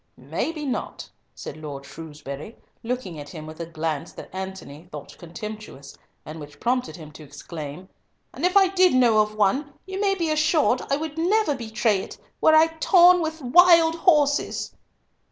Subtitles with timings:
[0.17, 5.15] "May be not," said Lord Shrewsbury, looking at him with a glance that Antony thought
[5.19, 7.87] contemptuous, and which prompted him to exclaim,
[8.33, 11.99] "And if I did know of one, you may be assured I would never betray
[11.99, 14.73] it were I torn with wild horses."